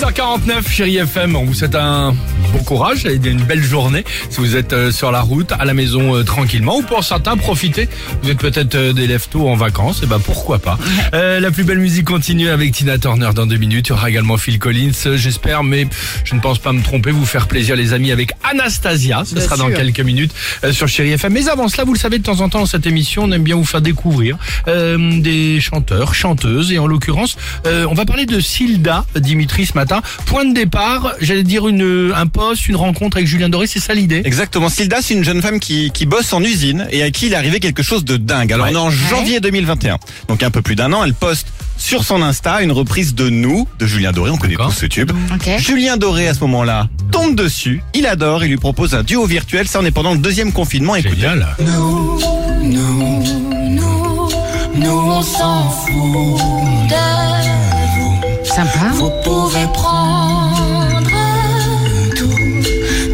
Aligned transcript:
8h49, 0.00 0.66
chérie 0.66 0.96
FM, 0.96 1.36
on 1.36 1.44
vous 1.44 1.52
souhaite 1.52 1.74
un 1.74 2.14
bon 2.50 2.62
courage 2.64 3.06
et 3.06 3.14
une 3.14 3.42
belle 3.42 3.62
journée 3.62 4.04
si 4.28 4.38
vous 4.38 4.56
êtes 4.56 4.72
euh, 4.72 4.92
sur 4.92 5.10
la 5.10 5.20
route, 5.20 5.52
à 5.52 5.64
la 5.64 5.74
maison 5.74 6.16
euh, 6.16 6.22
tranquillement 6.22 6.78
ou 6.78 6.82
pour 6.82 7.04
certains 7.04 7.36
profitez. 7.36 7.88
Vous 8.22 8.30
êtes 8.30 8.38
peut-être 8.38 8.74
euh, 8.74 8.92
des 8.92 9.06
lève 9.06 9.26
tôt 9.28 9.48
en 9.48 9.56
vacances, 9.56 10.02
et 10.02 10.06
ben 10.06 10.18
pourquoi 10.18 10.58
pas. 10.58 10.78
Euh, 11.14 11.40
la 11.40 11.50
plus 11.50 11.64
belle 11.64 11.78
musique 11.78 12.06
continue 12.06 12.48
avec 12.48 12.72
Tina 12.72 12.98
Turner 12.98 13.30
dans 13.34 13.46
deux 13.46 13.56
minutes. 13.56 13.88
Il 13.88 13.90
y 13.90 13.92
aura 13.92 14.08
également 14.10 14.36
Phil 14.36 14.58
Collins, 14.58 14.92
j'espère, 15.16 15.64
mais 15.64 15.86
je 16.24 16.34
ne 16.34 16.40
pense 16.40 16.58
pas 16.58 16.72
me 16.72 16.82
tromper, 16.82 17.10
vous 17.10 17.26
faire 17.26 17.48
plaisir 17.48 17.76
les 17.76 17.92
amis 17.92 18.12
avec 18.12 18.32
Anastasia. 18.48 19.24
Ce 19.24 19.34
Bien 19.34 19.44
sera 19.44 19.56
dans 19.56 19.70
quelques 19.70 20.00
minutes 20.00 20.32
euh, 20.64 20.72
sur 20.72 20.88
Chérie 20.88 21.12
FM. 21.12 21.32
Mais 21.32 21.48
avant 21.48 21.68
cela, 21.68 21.84
vous 21.84 21.94
le 21.94 21.98
savez, 21.98 22.18
de 22.18 22.24
temps 22.24 22.40
en 22.40 22.48
temps 22.48 22.60
dans 22.60 22.66
cette 22.66 22.86
émission, 22.86 23.24
on 23.24 23.32
aime 23.32 23.42
bien 23.42 23.56
vous 23.56 23.64
faire 23.64 23.80
découvrir 23.80 24.36
euh, 24.68 25.20
des 25.20 25.60
chanteurs, 25.60 26.14
chanteuses, 26.14 26.72
et 26.72 26.78
en 26.78 26.86
l'occurrence, 26.86 27.36
euh, 27.66 27.86
on 27.90 27.94
va 27.94 28.04
parler 28.04 28.26
de 28.26 28.40
Silda 28.40 29.04
Dimitri 29.16 29.66
ce 29.66 29.74
matin. 29.74 30.02
Point 30.26 30.44
de 30.44 30.54
départ, 30.54 31.14
j'allais 31.20 31.42
dire 31.42 31.68
une, 31.68 32.12
un 32.14 32.26
poste, 32.40 32.68
une 32.68 32.76
rencontre 32.76 33.18
avec 33.18 33.26
Julien 33.28 33.50
Doré, 33.50 33.66
c'est 33.66 33.80
ça 33.80 33.92
l'idée? 33.92 34.22
Exactement. 34.24 34.70
Silda, 34.70 35.02
c'est 35.02 35.12
une 35.12 35.24
jeune 35.24 35.42
femme 35.42 35.60
qui, 35.60 35.90
qui 35.90 36.06
bosse 36.06 36.32
en 36.32 36.42
usine 36.42 36.86
et 36.90 37.02
à 37.02 37.10
qui 37.10 37.26
il 37.26 37.34
est 37.34 37.36
arrivé 37.36 37.60
quelque 37.60 37.82
chose 37.82 38.02
de 38.02 38.16
dingue. 38.16 38.50
Alors 38.54 38.64
Ouais. 38.64 38.72
on 38.74 38.76
est 38.76 38.86
en 38.86 38.90
janvier 38.90 39.40
2021, 39.40 39.98
donc 40.26 40.42
un 40.42 40.50
peu 40.50 40.62
plus 40.62 40.74
d'un 40.74 40.90
an, 40.94 41.04
elle 41.04 41.12
poste 41.12 41.48
sur 41.76 42.02
son 42.02 42.22
Insta 42.22 42.62
une 42.62 42.72
reprise 42.72 43.14
de 43.14 43.28
Nous 43.28 43.68
de 43.78 43.84
Julien 43.84 44.12
Doré, 44.12 44.30
on 44.30 44.38
connaît 44.38 44.54
tous 44.56 44.70
ce 44.72 44.86
tube. 44.86 45.12
Ok. 45.34 45.50
Julien 45.58 45.98
Doré 45.98 46.28
à 46.28 46.34
ce 46.34 46.40
moment-là 46.40 46.88
tombe 47.12 47.34
dessus, 47.34 47.82
il 47.92 48.06
adore 48.06 48.42
et 48.42 48.48
lui 48.48 48.56
propose 48.56 48.94
un 48.94 49.02
duo 49.02 49.26
virtuel, 49.26 49.68
ça 49.68 49.80
on 49.82 49.84
est 49.84 49.90
pendant 49.90 50.12
le 50.14 50.18
deuxième 50.20 50.50
confinement, 50.52 50.96
écoutez. 50.96 51.16
Génial. 51.16 51.46
Nous, 51.60 52.18
nous, 52.62 53.22
nous, 53.68 54.30
nous 54.76 54.88
on 54.90 55.22
s'en 55.22 55.68
fout 55.70 56.40
de 56.88 58.00
vous. 58.00 58.44
Sympa. 58.44 58.92
Vous 58.94 59.10
pouvez 59.24 59.66
prendre 59.74 60.39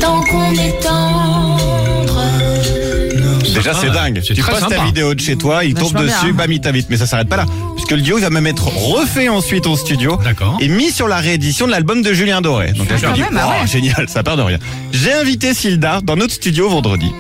tant 0.07 0.21
qu'on 0.31 0.53
est 0.53 0.81
tendre. 0.81 1.06
Déjà 3.67 3.79
Ah, 3.79 3.81
c'est 3.83 3.91
dingue. 3.93 4.23
c'est 4.27 4.35
Tu 4.35 4.43
postes 4.43 4.61
ta 4.61 4.69
sympa. 4.71 4.85
vidéo 4.85 5.15
de 5.15 5.21
chez 5.21 5.37
toi, 5.37 5.65
il 5.65 5.75
tombe 5.75 5.93
Vachement 5.93 6.03
dessus, 6.03 6.33
bien. 6.33 6.45
bam 6.45 6.53
il 6.53 6.61
t'invite. 6.61 6.87
Mais 6.91 6.97
ça 6.97 7.07
s'arrête 7.07 7.29
pas 7.29 7.37
là. 7.37 7.47
Puisque 7.75 7.91
le 7.93 8.01
duo 8.03 8.19
il 8.19 8.23
va 8.23 8.31
même 8.31 8.47
être 8.47 8.67
refait 8.67 9.29
ensuite 9.29 9.67
en 9.67 9.77
studio. 9.77 10.19
D'accord. 10.25 10.57
Et 10.61 10.69
mis 10.69 10.91
sur 10.91 11.09
la 11.09 11.17
réédition 11.17 11.67
de 11.67 11.73
l'album 11.73 12.03
de 12.03 12.13
Julien 12.13 12.41
Doré. 12.41 12.73
Donc 12.73 12.89
là 12.91 12.97
je 12.97 13.07
me 13.07 13.13
dis, 13.15 13.23
oh, 13.31 13.35
ouais. 13.35 13.67
génial, 13.67 14.09
ça 14.09 14.23
part 14.23 14.37
de 14.37 14.43
rien. 14.43 14.59
J'ai 14.93 15.13
invité 15.13 15.53
Silda 15.55 16.01
dans 16.03 16.17
notre 16.17 16.33
studio 16.35 16.69
vendredi. 16.69 17.13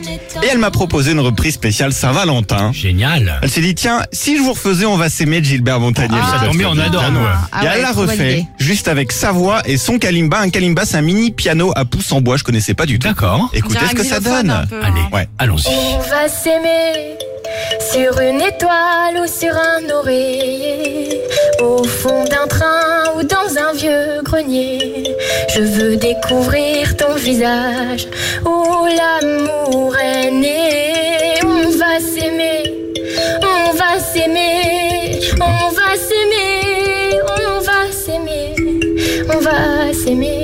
Et 0.43 0.47
elle 0.51 0.59
m'a 0.59 0.71
proposé 0.71 1.13
une 1.13 1.21
reprise 1.21 1.55
spéciale 1.55 1.93
Saint-Valentin. 1.93 2.71
Génial. 2.73 3.39
Elle 3.43 3.51
s'est 3.51 3.61
dit, 3.61 3.75
tiens, 3.75 4.03
si 4.13 4.37
je 4.37 4.43
vous 4.43 4.53
refaisais 4.53 4.87
On 4.87 4.97
va 4.97 5.09
s'aimer 5.09 5.41
de 5.41 5.47
Gilbert 5.47 5.81
Montagnier. 5.81 6.19
Ah, 6.21 6.41
ça 6.41 6.53
mieux, 6.53 6.59
faire 6.61 6.71
on 6.73 6.79
adore, 6.79 7.03
bien. 7.11 7.21
Ah 7.53 7.63
et 7.63 7.67
ouais, 7.67 7.73
elle 7.77 7.83
l'a 7.83 7.93
refait, 7.93 8.45
juste 8.59 8.89
avec 8.89 9.13
sa 9.13 9.33
voix 9.33 9.63
et 9.67 9.77
son 9.79 9.99
kalimba. 9.99 10.41
Un 10.41 10.51
kalimba, 10.51 10.85
c'est 10.85 10.97
un 10.99 11.03
mini 11.03 11.31
piano 11.31 11.73
à 11.75 11.85
pouce 11.85 12.13
en 12.13 12.21
bois, 12.21 12.37
je 12.37 12.45
connaissais 12.45 12.75
pas 12.75 12.87
du 12.87 12.99
tout. 12.99 13.09
D'accord. 13.09 13.49
Écoutez 13.55 13.79
ce 13.89 13.95
que 13.95 14.05
ça 14.05 14.21
donne. 14.21 14.51
hein. 14.51 14.65
Allez, 14.83 15.01
Ouais. 15.13 15.27
allons-y. 15.39 15.69
S'aimer 16.43 17.17
sur 17.81 18.21
une 18.21 18.41
étoile 18.43 19.17
ou 19.23 19.27
sur 19.27 19.55
un 19.57 19.89
oreiller, 19.91 21.23
au 21.63 21.83
fond 21.83 22.25
d'un 22.25 22.47
train 22.47 23.15
ou 23.17 23.23
dans 23.23 23.51
un 23.59 23.73
vieux 23.73 24.23
grenier. 24.23 25.17
Je 25.55 25.63
veux 25.63 25.97
découvrir 25.97 26.97
ton 26.97 27.15
visage 27.15 28.07
où 28.45 28.87
l'amour 28.99 29.97
est 29.97 30.31
né. 30.31 31.41
On 31.43 31.71
va 31.71 31.99
s'aimer, 32.01 32.63
on 33.43 33.73
va 33.81 33.99
s'aimer, 33.99 35.21
on 35.41 35.69
va 35.79 35.91
s'aimer, 36.07 37.21
on 37.41 37.61
va 37.61 37.81
s'aimer, 37.91 38.55
on 39.35 39.41
va 39.41 39.93
s'aimer, 39.93 40.36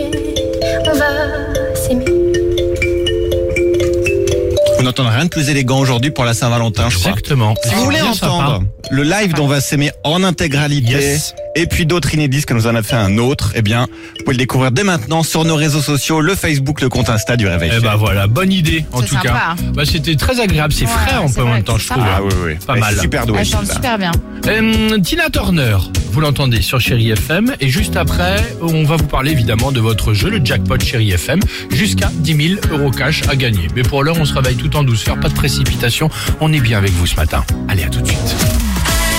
Vous 4.94 5.02
n'entendez 5.02 5.16
rien 5.16 5.24
de 5.24 5.30
plus 5.30 5.48
élégant 5.48 5.78
aujourd'hui 5.78 6.10
pour 6.10 6.26
la 6.26 6.34
Saint-Valentin, 6.34 6.90
je 6.90 6.98
crois. 6.98 7.12
Exactement. 7.12 7.54
Si 7.64 7.74
vous 7.74 7.84
voulez 7.84 8.02
entendre 8.02 8.58
sympa. 8.58 8.60
le 8.90 9.02
live 9.04 9.32
dont 9.32 9.44
on 9.44 9.48
va 9.48 9.62
s'aimer 9.62 9.90
en 10.04 10.22
intégralité 10.22 10.90
Yes. 10.92 11.34
Et 11.54 11.66
puis 11.66 11.86
d'autres 11.86 12.14
inédits 12.14 12.44
que 12.44 12.54
nous 12.54 12.66
en 12.66 12.74
a 12.74 12.82
fait 12.82 12.96
un 12.96 13.18
autre, 13.18 13.52
eh 13.54 13.62
bien, 13.62 13.86
vous 14.18 14.24
pouvez 14.24 14.34
le 14.34 14.38
découvrir 14.38 14.70
dès 14.72 14.84
maintenant 14.84 15.22
sur 15.22 15.44
nos 15.44 15.56
réseaux 15.56 15.80
sociaux, 15.82 16.20
le 16.20 16.34
Facebook, 16.34 16.80
le 16.80 16.88
compte 16.88 17.08
Insta 17.10 17.36
du 17.36 17.46
Réveil. 17.46 17.72
Eh 17.76 17.80
ben 17.80 17.96
voilà, 17.96 18.26
bonne 18.26 18.52
idée 18.52 18.84
en 18.92 19.00
C'est 19.00 19.06
tout 19.06 19.14
sympa. 19.16 19.28
cas. 19.28 19.54
Bah, 19.74 19.82
c'était 19.84 20.16
très 20.16 20.40
agréable, 20.40 20.72
c'est 20.72 20.84
Ouais, 20.84 20.90
frais 20.90 21.14
un 21.22 21.28
c'est 21.28 21.34
peu 21.36 21.42
en 21.42 21.52
même 21.52 21.62
temps, 21.64 21.78
je 21.78 21.86
trouve. 21.88 22.02
Ah 22.06 22.20
oui, 22.22 22.30
oui. 22.46 22.52
Pas 22.66 22.74
Elle 22.74 22.80
mal. 22.80 22.98
Super 22.98 23.26
doué. 23.26 23.38
Elle 23.40 23.46
chante 23.46 23.70
super 23.70 23.98
bien. 23.98 24.12
Euh, 24.46 24.98
Tina 25.00 25.30
Turner, 25.30 25.76
vous 26.10 26.20
l'entendez 26.20 26.62
sur 26.62 26.80
Chéri 26.80 27.10
FM 27.10 27.54
et 27.60 27.68
juste 27.68 27.96
après, 27.96 28.36
on 28.60 28.82
va 28.84 28.96
vous 28.96 29.06
parler 29.06 29.30
évidemment 29.32 29.70
de 29.72 29.80
votre 29.80 30.14
jeu, 30.14 30.30
le 30.30 30.40
jackpot 30.44 30.78
Chéri 30.80 31.12
FM, 31.12 31.40
jusqu'à 31.70 32.10
10 32.12 32.48
000 32.56 32.60
euros 32.72 32.90
cash 32.90 33.22
à 33.28 33.36
gagner. 33.36 33.68
Mais 33.76 33.82
pour 33.82 34.02
l'heure, 34.02 34.16
on 34.18 34.24
se 34.24 34.34
réveille 34.34 34.56
tout 34.56 34.74
en 34.76 34.82
douceur, 34.82 35.18
pas 35.20 35.28
de 35.28 35.34
précipitation. 35.34 36.10
On 36.40 36.52
est 36.52 36.60
bien 36.60 36.78
avec 36.78 36.90
vous 36.92 37.06
ce 37.06 37.14
matin. 37.16 37.44
Allez, 37.68 37.84
à 37.84 37.88
tout 37.88 38.00
de 38.00 38.06
suite. 38.08 38.18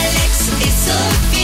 Alex 0.01 0.51
et 0.61 0.65
Sophie. 0.65 1.42